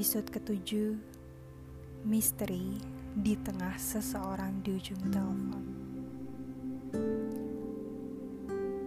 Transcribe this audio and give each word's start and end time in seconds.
Episode 0.00 0.32
ketujuh 0.32 0.96
Misteri 2.08 2.80
di 3.12 3.36
tengah 3.36 3.76
seseorang 3.76 4.64
di 4.64 4.72
ujung 4.72 5.12
telepon. 5.12 5.64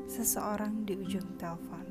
Seseorang 0.10 0.82
di 0.82 0.98
ujung 0.98 1.38
telepon. 1.38 1.86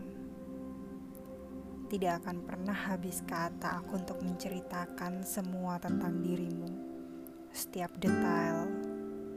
Tidak 1.86 2.18
akan 2.18 2.42
pernah 2.42 2.74
habis 2.74 3.22
kata 3.22 3.86
aku 3.86 4.02
untuk 4.02 4.18
menceritakan 4.26 5.22
semua 5.22 5.78
tentang 5.78 6.18
dirimu. 6.18 6.70
Setiap 7.54 7.94
detail 8.02 8.66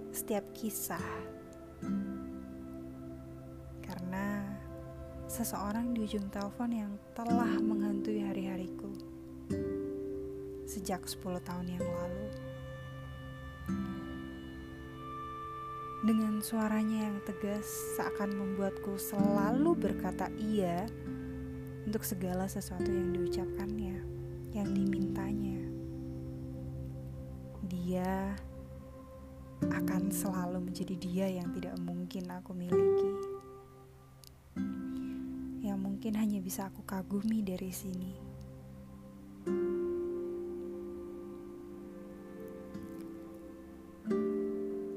Setiap 0.10 0.50
kisah. 0.58 1.06
Karena 3.86 4.50
seseorang 5.30 5.94
di 5.94 6.10
ujung 6.10 6.26
telepon 6.34 6.74
yang 6.74 6.98
telah 7.14 7.54
menghantui 7.62 8.26
hari-hariku 8.26 9.05
sejak 10.66 11.06
10 11.06 11.42
tahun 11.46 11.68
yang 11.78 11.86
lalu. 11.86 12.28
Dengan 16.06 16.38
suaranya 16.38 17.10
yang 17.10 17.18
tegas 17.26 17.66
seakan 17.98 18.38
membuatku 18.38 18.94
selalu 19.02 19.74
berkata 19.74 20.30
iya 20.38 20.86
untuk 21.86 22.06
segala 22.06 22.46
sesuatu 22.46 22.86
yang 22.86 23.10
diucapkannya, 23.10 23.98
yang 24.54 24.70
dimintanya. 24.70 25.66
Dia 27.66 28.38
akan 29.66 30.14
selalu 30.14 30.70
menjadi 30.70 30.96
dia 30.98 31.26
yang 31.42 31.50
tidak 31.58 31.74
mungkin 31.82 32.30
aku 32.30 32.54
miliki 32.54 33.14
yang 35.66 35.82
mungkin 35.82 36.14
hanya 36.14 36.38
bisa 36.38 36.70
aku 36.70 36.86
kagumi 36.86 37.42
dari 37.42 37.74
sini. 37.74 38.25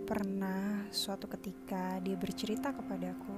Pernah 0.09 0.89
suatu 0.89 1.29
ketika 1.29 2.01
dia 2.01 2.17
bercerita 2.17 2.73
kepadaku 2.73 3.37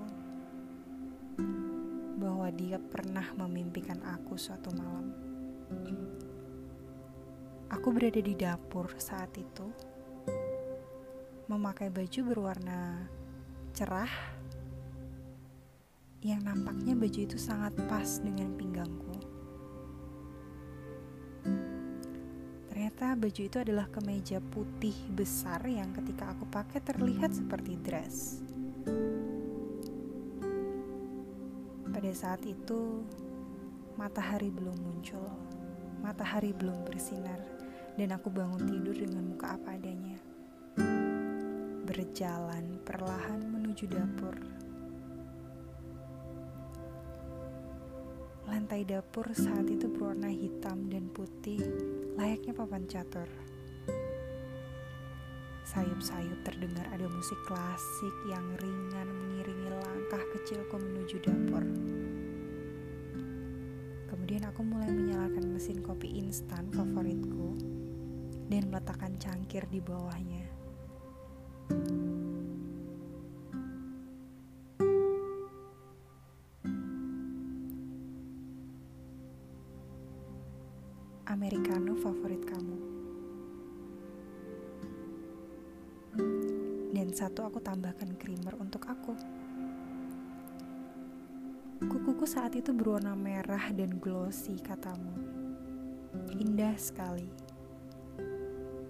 bahwa 2.15 2.47
dia 2.55 2.79
pernah 2.79 3.27
memimpikan 3.35 3.99
aku 4.07 4.39
suatu 4.39 4.71
malam. 4.79 5.11
Aku 7.75 7.91
berada 7.91 8.23
di 8.23 8.39
dapur 8.39 8.87
saat 9.03 9.35
itu, 9.35 9.67
memakai 11.51 11.91
baju 11.91 12.21
berwarna 12.31 13.03
cerah 13.75 14.39
yang 16.23 16.47
nampaknya 16.47 16.95
baju 16.95 17.19
itu 17.19 17.34
sangat 17.34 17.75
pas 17.91 18.23
dengan 18.23 18.55
pinggangku. 18.55 19.09
Ternyata 23.01 23.17
baju 23.17 23.43
itu 23.48 23.56
adalah 23.56 23.87
kemeja 23.89 24.39
putih 24.53 24.93
besar 25.17 25.65
yang 25.65 25.89
ketika 25.97 26.37
aku 26.37 26.45
pakai 26.53 26.84
terlihat 26.84 27.33
seperti 27.33 27.81
dress. 27.81 28.45
Pada 31.89 32.12
saat 32.12 32.45
itu, 32.45 33.01
matahari 33.97 34.53
belum 34.53 34.77
muncul, 34.84 35.33
matahari 36.05 36.53
belum 36.53 36.84
bersinar, 36.84 37.41
dan 37.97 38.12
aku 38.12 38.28
bangun 38.28 38.69
tidur 38.69 38.93
dengan 38.93 39.33
muka 39.33 39.56
apa 39.56 39.81
adanya. 39.81 40.21
Berjalan 41.89 42.84
perlahan 42.84 43.48
menuju 43.48 43.89
dapur 43.97 44.37
Lantai 48.71 48.87
dapur 48.87 49.27
saat 49.35 49.67
itu 49.67 49.91
berwarna 49.91 50.31
hitam 50.31 50.87
dan 50.87 51.11
putih, 51.11 51.59
layaknya 52.15 52.55
papan 52.55 52.87
catur. 52.87 53.27
Sayup-sayup 55.67 56.39
terdengar 56.47 56.87
ada 56.94 57.03
musik 57.11 57.34
klasik 57.50 58.15
yang 58.31 58.47
ringan 58.62 59.11
mengiringi 59.11 59.75
langkah 59.75 60.22
kecilku 60.22 60.78
menuju 60.78 61.19
dapur. 61.19 61.67
Kemudian 64.06 64.47
aku 64.47 64.62
mulai 64.62 64.94
menyalakan 64.94 65.50
mesin 65.50 65.83
kopi 65.83 66.23
instan 66.23 66.71
favoritku 66.71 67.59
dan 68.55 68.71
meletakkan 68.71 69.19
cangkir 69.19 69.67
di 69.67 69.83
bawahnya. 69.83 70.50
Americano 81.31 81.95
favorit 81.95 82.43
kamu. 82.43 82.79
Dan 86.91 87.15
satu 87.15 87.47
aku 87.47 87.63
tambahkan 87.63 88.19
creamer 88.19 88.59
untuk 88.59 88.83
aku. 88.91 89.15
Kukuku 91.87 92.27
saat 92.27 92.59
itu 92.59 92.75
berwarna 92.75 93.15
merah 93.15 93.71
dan 93.71 93.95
glossy 94.03 94.59
katamu. 94.59 95.15
Indah 96.35 96.75
sekali. 96.75 97.31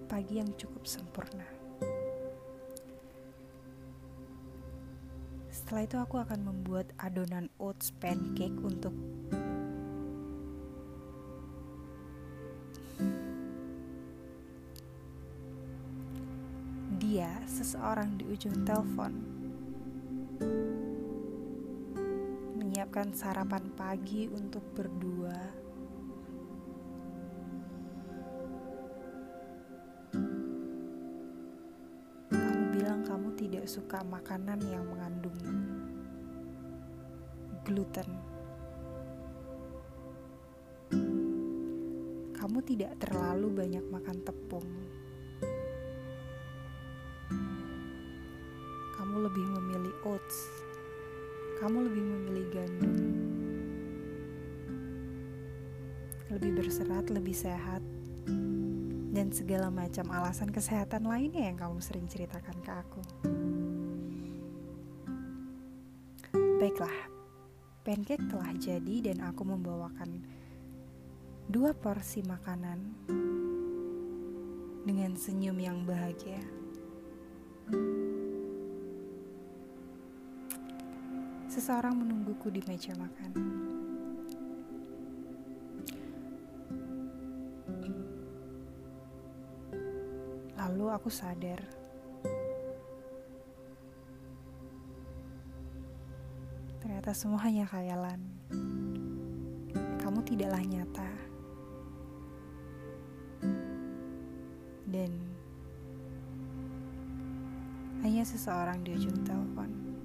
Pagi 0.09 0.41
yang 0.41 0.49
cukup 0.57 0.89
sempurna. 0.89 1.45
Setelah 5.53 5.81
itu 5.85 5.97
aku 6.01 6.15
akan 6.19 6.41
membuat 6.41 6.89
adonan 6.99 7.53
oats 7.61 7.93
pancake 7.95 8.57
untuk 8.65 8.91
seseorang 17.45 18.15
di 18.15 18.25
ujung 18.29 18.63
telepon 18.63 19.11
menyiapkan 22.55 23.11
sarapan 23.11 23.67
pagi 23.77 24.31
untuk 24.31 24.63
berdua. 24.71 25.37
Kamu 32.31 32.63
bilang 32.73 33.03
kamu 33.03 33.29
tidak 33.37 33.67
suka 33.67 34.01
makanan 34.07 34.63
yang 34.65 34.87
mengandung 34.87 35.37
gluten. 37.67 38.09
Kamu 42.33 42.57
tidak 42.65 42.97
terlalu 42.97 43.51
banyak 43.53 43.85
makan 43.93 44.17
tepung. 44.25 44.67
Kamu 49.11 49.27
lebih 49.27 49.43
memilih 49.43 49.95
oats, 50.07 50.47
kamu 51.59 51.83
lebih 51.83 51.99
memilih 51.99 52.45
gandum, 52.47 52.95
lebih 56.31 56.51
berserat, 56.55 57.11
lebih 57.11 57.35
sehat, 57.35 57.83
dan 59.11 59.27
segala 59.35 59.67
macam 59.67 60.07
alasan 60.15 60.47
kesehatan 60.47 61.03
lainnya 61.03 61.43
yang 61.43 61.59
kamu 61.59 61.83
sering 61.83 62.07
ceritakan 62.07 62.55
ke 62.63 62.71
aku. 62.71 63.01
Baiklah, 66.63 66.95
pancake 67.83 68.23
telah 68.31 68.55
jadi 68.55 69.11
dan 69.11 69.27
aku 69.27 69.43
membawakan 69.43 70.23
dua 71.51 71.75
porsi 71.75 72.23
makanan 72.23 72.79
dengan 74.87 75.19
senyum 75.19 75.59
yang 75.59 75.83
bahagia. 75.83 76.39
Seseorang 81.51 81.99
menungguku 81.99 82.47
di 82.47 82.63
meja 82.63 82.95
makan. 82.95 83.31
Lalu 90.55 90.85
aku 90.95 91.11
sadar. 91.11 91.59
Ternyata 96.79 97.11
semua 97.11 97.43
hanya 97.43 97.67
khayalan. 97.67 98.23
Kamu 99.99 100.23
tidaklah 100.23 100.63
nyata. 100.63 101.11
Dan 104.87 105.11
hanya 108.07 108.23
seseorang 108.23 108.87
di 108.87 108.95
ujung 108.95 109.19
telepon. 109.27 110.00